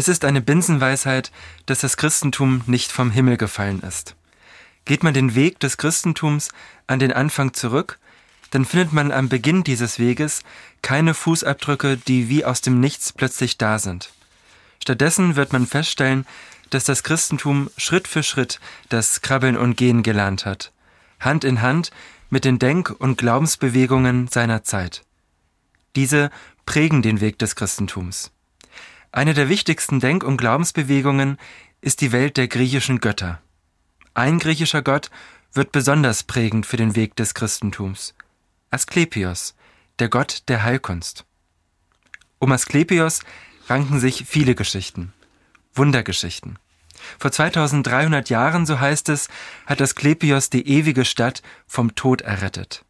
[0.00, 1.30] Es ist eine Binsenweisheit,
[1.66, 4.16] dass das Christentum nicht vom Himmel gefallen ist.
[4.86, 6.48] Geht man den Weg des Christentums
[6.86, 7.98] an den Anfang zurück,
[8.50, 10.40] dann findet man am Beginn dieses Weges
[10.80, 14.10] keine Fußabdrücke, die wie aus dem Nichts plötzlich da sind.
[14.82, 16.26] Stattdessen wird man feststellen,
[16.70, 18.58] dass das Christentum Schritt für Schritt
[18.88, 20.72] das Krabbeln und Gehen gelernt hat,
[21.20, 21.90] Hand in Hand
[22.30, 25.02] mit den Denk- und Glaubensbewegungen seiner Zeit.
[25.94, 26.30] Diese
[26.64, 28.30] prägen den Weg des Christentums.
[29.12, 31.36] Eine der wichtigsten Denk- und Glaubensbewegungen
[31.80, 33.40] ist die Welt der griechischen Götter.
[34.14, 35.10] Ein griechischer Gott
[35.52, 38.14] wird besonders prägend für den Weg des Christentums.
[38.70, 39.56] Asklepios,
[39.98, 41.24] der Gott der Heilkunst.
[42.38, 43.20] Um Asklepios
[43.68, 45.12] ranken sich viele Geschichten,
[45.74, 46.58] Wundergeschichten.
[47.18, 49.28] Vor 2300 Jahren, so heißt es,
[49.66, 52.84] hat Asklepios die ewige Stadt vom Tod errettet.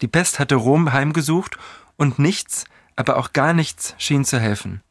[0.00, 1.58] Die Pest hatte Rom heimgesucht
[1.96, 2.64] und nichts,
[2.96, 4.82] aber auch gar nichts schien zu helfen.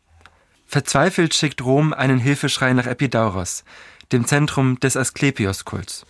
[0.70, 3.64] Verzweifelt schickt Rom einen Hilfeschrei nach Epidauros,
[4.12, 6.06] dem Zentrum des Asklepios-Kults.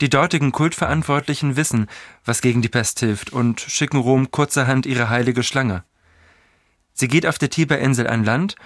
[0.00, 1.90] Die dortigen Kultverantwortlichen wissen,
[2.24, 5.84] was gegen die Pest hilft und schicken Rom kurzerhand ihre heilige Schlange.
[6.94, 8.56] Sie geht auf der Tiberinsel an Land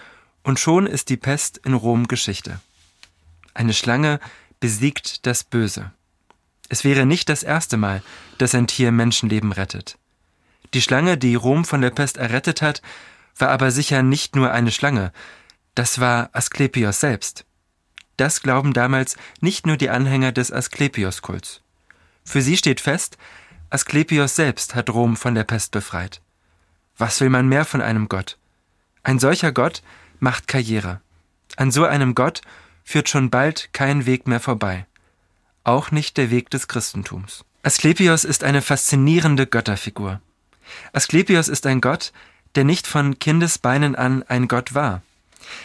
[0.45, 2.61] und schon ist die Pest in Rom Geschichte.
[3.53, 4.21] Eine Schlange
[4.61, 5.91] besiegt das Böse.
[6.69, 8.01] Es wäre nicht das erste Mal,
[8.39, 9.99] dass ein Tier Menschenleben rettet.
[10.73, 12.81] Die Schlange, die Rom von der Pest errettet hat,
[13.39, 15.12] war aber sicher nicht nur eine Schlange,
[15.75, 17.45] das war Asklepios selbst.
[18.17, 21.61] Das glauben damals nicht nur die Anhänger des Asklepios-Kults.
[22.25, 23.19] Für sie steht fest,
[23.69, 26.23] Asklepios selbst hat Rom von der Pest befreit.
[26.97, 28.39] Was will man mehr von einem Gott?
[29.03, 29.83] Ein solcher Gott
[30.19, 31.00] macht Karriere.
[31.56, 32.41] An so einem Gott
[32.84, 34.87] führt schon bald kein Weg mehr vorbei.
[35.62, 37.45] Auch nicht der Weg des Christentums.
[37.62, 40.21] Asklepios ist eine faszinierende Götterfigur.
[40.93, 42.12] Asklepios ist ein Gott,
[42.57, 45.03] der nicht von Kindesbeinen an ein Gott war.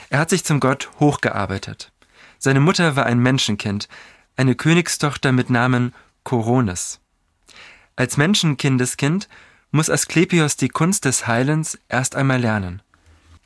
[0.10, 1.92] Er hat sich zum Gott hochgearbeitet.
[2.38, 3.88] Seine Mutter war ein Menschenkind,
[4.36, 7.00] eine Königstochter mit Namen Koronis.
[7.96, 9.28] Als Menschenkindeskind
[9.72, 12.82] muss Asklepios die Kunst des Heilens erst einmal lernen.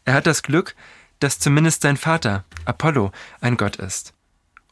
[0.06, 0.76] Er hat das Glück,
[1.20, 4.14] dass zumindest sein Vater, Apollo, ein Gott ist.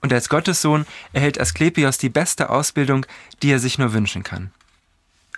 [0.01, 3.05] Und als Gottessohn erhält Asklepios die beste Ausbildung,
[3.41, 4.51] die er sich nur wünschen kann.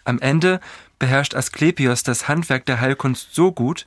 [0.05, 0.61] Am Ende
[0.99, 3.85] beherrscht Asklepios das Handwerk der Heilkunst so gut,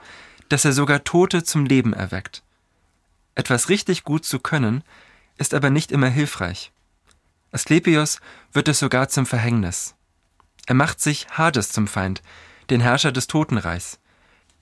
[0.48, 2.42] dass er sogar Tote zum Leben erweckt.
[3.34, 4.82] Etwas richtig gut zu können,
[5.38, 6.72] ist aber nicht immer hilfreich.
[7.52, 8.20] Asklepios
[8.52, 9.94] wird es sogar zum Verhängnis.
[10.66, 12.20] Er macht sich Hades zum Feind,
[12.68, 14.00] den Herrscher des Totenreichs.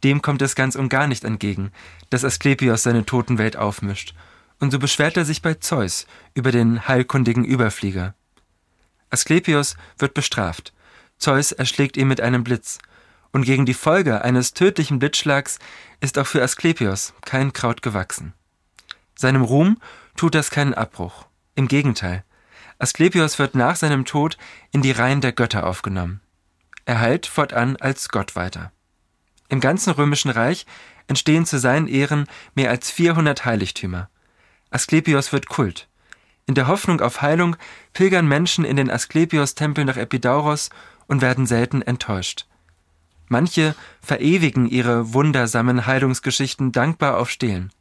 [0.04, 1.72] Dem kommt es ganz und gar nicht entgegen,
[2.10, 4.14] dass Asklepios seine Totenwelt aufmischt,
[4.60, 8.14] und so beschwert er sich bei Zeus über den heilkundigen Überflieger.
[9.10, 10.72] Asklepios wird bestraft,
[11.18, 12.78] Zeus erschlägt ihn mit einem Blitz.
[13.32, 15.58] Und gegen die Folge eines tödlichen Blitzschlags
[16.00, 18.32] ist auch für Asklepios kein Kraut gewachsen.
[19.14, 19.78] Seinem Ruhm
[20.16, 21.26] tut das keinen Abbruch.
[21.54, 22.24] Im Gegenteil.
[22.78, 24.36] Asklepios wird nach seinem Tod
[24.72, 26.20] in die Reihen der Götter aufgenommen.
[26.84, 28.72] Er heilt fortan als Gott weiter.
[29.48, 30.66] Im ganzen römischen Reich
[31.06, 34.10] entstehen zu seinen Ehren mehr als 400 Heiligtümer.
[34.70, 35.88] Asklepios wird Kult.
[36.46, 37.56] In der Hoffnung auf Heilung
[37.92, 40.70] pilgern Menschen in den Asklepios-Tempel nach Epidauros
[41.08, 42.46] und werden selten enttäuscht.
[43.28, 47.72] Manche verewigen ihre wundersamen Heilungsgeschichten dankbar auf Stelen.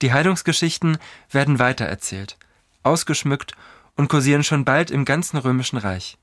[0.00, 0.98] Die Heilungsgeschichten
[1.30, 2.36] werden weitererzählt,
[2.84, 3.52] ausgeschmückt
[3.96, 6.18] und kursieren schon bald im ganzen römischen Reich.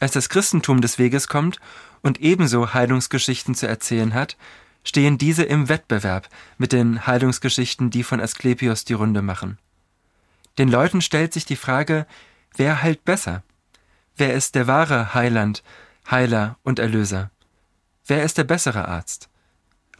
[0.00, 1.60] Als das Christentum des Weges kommt
[2.02, 4.36] und ebenso Heilungsgeschichten zu erzählen hat,
[4.82, 9.58] stehen diese im Wettbewerb mit den Heilungsgeschichten, die von Asklepios die Runde machen.
[10.58, 12.06] Den Leuten stellt sich die Frage,
[12.56, 13.42] wer heilt besser?
[14.16, 15.64] Wer ist der wahre Heiland,
[16.10, 17.30] Heiler und Erlöser?
[18.06, 19.28] Wer ist der bessere Arzt?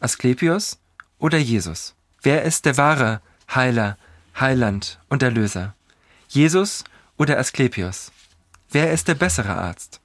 [0.01, 0.79] Asklepios
[1.19, 1.95] oder Jesus?
[2.23, 3.21] Wer ist der wahre
[3.53, 3.97] Heiler,
[4.39, 5.75] Heiland und Erlöser?
[6.29, 6.85] Jesus
[7.17, 8.13] oder Asklepios?
[8.71, 10.01] Wer ist der bessere Arzt?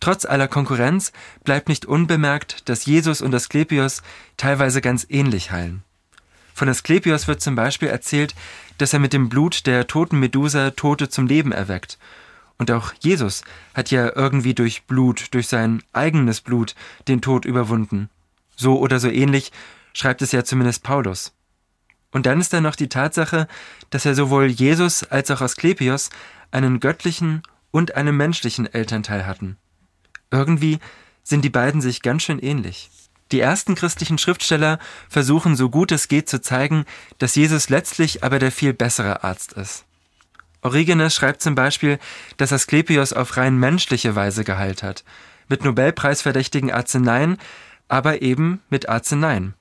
[0.00, 1.12] Trotz aller Konkurrenz
[1.44, 4.02] bleibt nicht unbemerkt, dass Jesus und Asklepios
[4.36, 5.82] teilweise ganz ähnlich heilen.
[6.56, 8.34] Von Asklepios wird zum Beispiel erzählt,
[8.78, 11.98] dass er mit dem Blut der toten Medusa Tote zum Leben erweckt
[12.58, 13.42] und auch Jesus
[13.74, 16.74] hat ja irgendwie durch Blut, durch sein eigenes Blut,
[17.08, 18.08] den Tod überwunden.
[18.56, 19.52] So oder so ähnlich
[19.92, 21.32] schreibt es ja zumindest Paulus.
[22.12, 23.46] Und dann ist da noch die Tatsache,
[23.90, 26.08] dass er sowohl Jesus als auch Asklepios
[26.50, 29.58] einen göttlichen und einen menschlichen Elternteil hatten.
[30.30, 30.78] Irgendwie
[31.22, 32.90] sind die beiden sich ganz schön ähnlich.
[33.32, 34.78] Die ersten christlichen Schriftsteller
[35.08, 36.84] versuchen so gut es geht zu zeigen,
[37.18, 39.84] dass Jesus letztlich aber der viel bessere Arzt ist.
[40.62, 41.98] Origenes schreibt zum Beispiel,
[42.36, 45.04] dass Asklepios auf rein menschliche Weise geheilt hat,
[45.48, 47.38] mit Nobelpreisverdächtigen Arzneien,
[47.88, 49.54] aber eben mit Arzneien.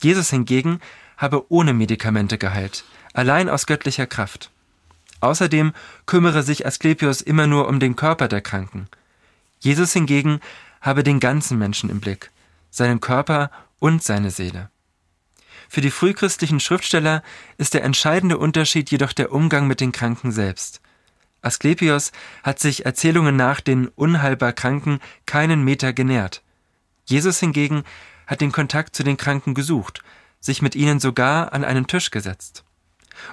[0.00, 0.80] Jesus hingegen
[1.16, 4.50] habe ohne Medikamente geheilt, allein aus göttlicher Kraft.
[5.20, 5.72] Außerdem
[6.06, 8.88] kümmere sich Asklepios immer nur um den Körper der Kranken.
[9.58, 10.40] Jesus hingegen
[10.80, 12.30] habe den ganzen Menschen im Blick,
[12.70, 14.70] seinen Körper und seine Seele.
[15.68, 17.22] Für die frühchristlichen Schriftsteller
[17.58, 20.80] ist der entscheidende Unterschied jedoch der Umgang mit den Kranken selbst.
[21.42, 22.10] Asklepios
[22.42, 26.42] hat sich Erzählungen nach den unheilbar Kranken keinen Meter genährt.
[27.04, 27.84] Jesus hingegen
[28.26, 30.02] hat den Kontakt zu den Kranken gesucht,
[30.40, 32.64] sich mit ihnen sogar an einen Tisch gesetzt.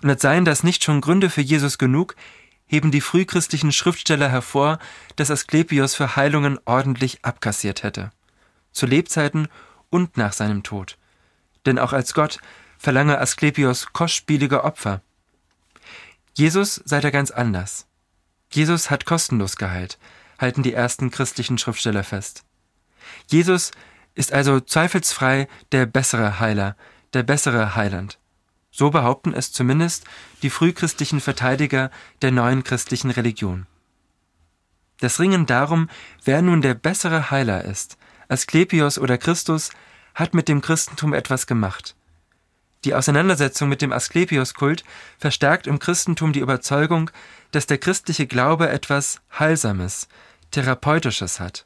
[0.02, 2.16] Und als seien das nicht schon Gründe für Jesus genug,
[2.68, 4.80] heben die frühchristlichen Schriftsteller hervor,
[5.16, 8.12] dass Asklepios für Heilungen ordentlich abkassiert hätte.
[8.76, 9.48] Zu Lebzeiten
[9.90, 10.98] und nach seinem Tod.
[11.66, 12.40] Denn auch als Gott
[12.78, 15.02] verlange Asklepios kostspielige Opfer.
[16.34, 17.88] Jesus sei da ganz anders.
[18.52, 19.98] Jesus hat kostenlos geheilt,
[20.38, 22.44] halten die ersten christlichen Schriftsteller fest.
[23.28, 23.72] Jesus
[24.14, 26.76] ist also zweifelsfrei der bessere Heiler,
[27.14, 28.20] der bessere Heiland.
[28.72, 30.04] So behaupten es zumindest
[30.42, 33.68] die frühchristlichen Verteidiger der neuen christlichen Religion.
[35.00, 35.90] Das Ringen darum,
[36.26, 39.72] wer nun der bessere Heiler ist, Asklepios oder Christus,
[40.14, 41.96] hat mit dem Christentum etwas gemacht.
[42.86, 44.84] Die Auseinandersetzung mit dem Asklepios-Kult
[45.18, 47.10] verstärkt im Christentum die Überzeugung,
[47.52, 50.08] dass der christliche Glaube etwas Heilsames,
[50.52, 51.66] Therapeutisches hat.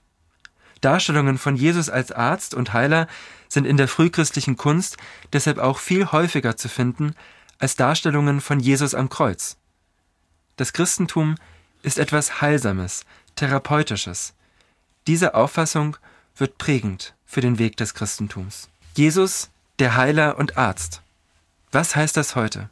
[0.81, 3.07] Darstellungen von Jesus als Arzt und Heiler
[3.49, 4.97] sind in der frühchristlichen Kunst
[5.33, 7.15] deshalb auch viel häufiger zu finden
[7.59, 9.57] als Darstellungen von Jesus am Kreuz.
[10.55, 11.35] Das Christentum
[11.81, 13.05] ist etwas Heilsames,
[13.35, 14.33] Therapeutisches.
[15.07, 15.97] Diese Auffassung
[16.39, 18.69] wird prägend für den Weg des Christentums.
[18.95, 19.49] Jesus,
[19.79, 21.01] der Heiler und Arzt.
[21.71, 22.69] Was heißt das heute?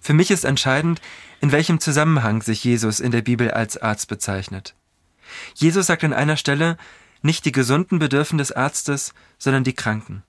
[0.00, 1.00] Für mich ist entscheidend,
[1.40, 4.74] in welchem Zusammenhang sich Jesus in der Bibel als Arzt bezeichnet.
[5.54, 6.76] Jesus sagt an einer Stelle,
[7.22, 10.22] nicht die Gesunden bedürfen des Arztes, sondern die Kranken.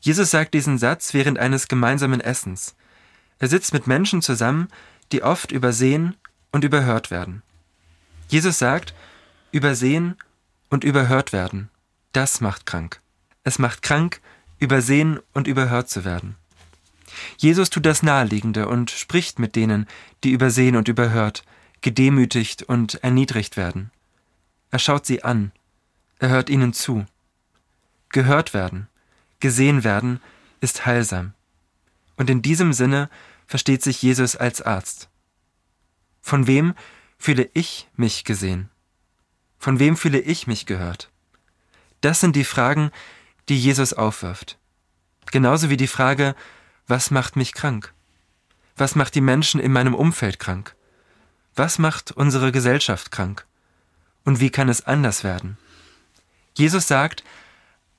[0.00, 2.74] Jesus sagt diesen Satz während eines gemeinsamen Essens.
[3.38, 4.68] Er sitzt mit Menschen zusammen,
[5.10, 6.16] die oft übersehen
[6.52, 7.42] und überhört werden.
[8.28, 8.94] Jesus sagt,
[9.50, 10.16] übersehen
[10.72, 11.70] und überhört werden,
[12.10, 13.00] das macht krank.
[13.44, 14.20] Es macht krank,
[14.58, 16.34] übersehen und überhört zu werden.
[17.36, 19.86] Jesus tut das Naheliegende und spricht mit denen,
[20.24, 21.44] die übersehen und überhört,
[21.80, 23.92] gedemütigt und erniedrigt werden.
[24.72, 25.52] Er schaut sie an
[26.22, 27.04] er hört ihnen zu.
[28.10, 28.86] Gehört werden,
[29.40, 30.20] gesehen werden,
[30.60, 31.34] ist heilsam.
[32.16, 33.10] Und in diesem Sinne
[33.48, 35.08] versteht sich Jesus als Arzt.
[36.20, 36.74] Von wem
[37.18, 38.68] fühle ich mich gesehen?
[39.62, 41.08] Von wem fühle ich mich gehört?
[42.00, 42.90] Das sind die Fragen,
[43.48, 44.58] die Jesus aufwirft.
[45.30, 46.34] Genauso wie die Frage,
[46.88, 47.94] was macht mich krank?
[48.76, 50.74] Was macht die Menschen in meinem Umfeld krank?
[51.54, 53.46] Was macht unsere Gesellschaft krank?
[54.24, 55.58] Und wie kann es anders werden?
[56.58, 57.22] Jesus sagt,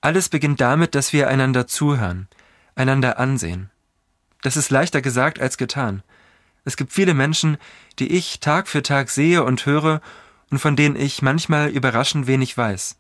[0.02, 2.28] alles beginnt damit, dass wir einander zuhören,
[2.76, 3.70] einander ansehen.
[4.42, 6.04] Das ist leichter gesagt als getan.
[6.66, 7.58] Es gibt viele Menschen,
[8.00, 10.02] die ich Tag für Tag sehe und höre
[10.54, 12.96] und von denen ich manchmal überraschend wenig weiß.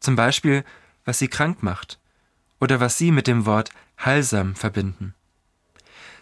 [0.00, 0.64] Zum Beispiel,
[1.04, 1.98] was sie krank macht
[2.58, 3.68] oder was sie mit dem Wort
[4.02, 5.14] heilsam verbinden.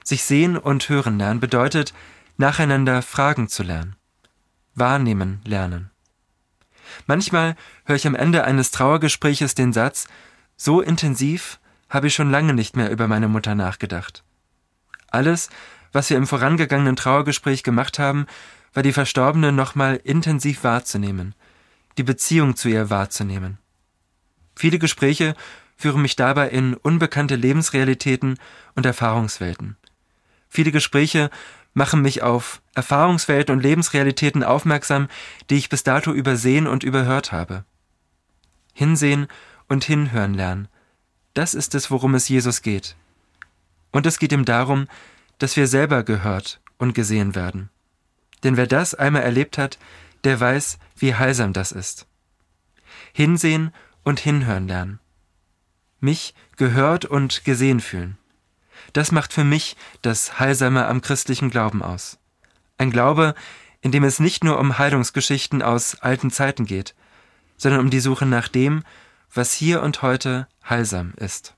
[0.02, 1.94] Sich sehen und hören lernen bedeutet,
[2.38, 3.94] nacheinander Fragen zu lernen,
[4.74, 5.90] wahrnehmen lernen.
[7.06, 7.54] Manchmal
[7.84, 10.08] höre ich am Ende eines Trauergespräches den Satz,
[10.56, 14.24] so intensiv habe ich schon lange nicht mehr über meine Mutter nachgedacht.
[15.08, 15.50] Alles,
[15.92, 18.26] was wir im vorangegangenen Trauergespräch gemacht haben,
[18.74, 21.34] war die Verstorbene nochmal intensiv wahrzunehmen,
[21.96, 23.58] die Beziehung zu ihr wahrzunehmen.
[24.56, 25.34] Viele Gespräche
[25.76, 28.38] führen mich dabei in unbekannte Lebensrealitäten
[28.74, 29.76] und Erfahrungswelten.
[30.48, 31.30] Viele Gespräche
[31.72, 35.08] machen mich auf Erfahrungswelten und Lebensrealitäten aufmerksam,
[35.50, 37.64] die ich bis dato übersehen und überhört habe.
[38.72, 39.26] Hinsehen
[39.68, 40.68] und hinhören lernen.
[41.34, 42.94] Das ist es, worum es Jesus geht.
[43.90, 44.86] Und es geht ihm darum,
[45.38, 47.70] dass wir selber gehört und gesehen werden.
[48.44, 49.78] Denn wer das einmal erlebt hat,
[50.22, 52.06] der weiß, wie heilsam das ist.
[53.12, 53.72] Hinsehen
[54.04, 55.00] und hinhören lernen.
[56.00, 58.18] Mich gehört und gesehen fühlen.
[58.92, 62.18] Das macht für mich das Heilsame am christlichen Glauben aus.
[62.76, 63.34] Ein Glaube,
[63.80, 66.94] in dem es nicht nur um Heilungsgeschichten aus alten Zeiten geht,
[67.56, 68.84] sondern um die Suche nach dem,
[69.32, 71.53] was hier und heute heilsam ist.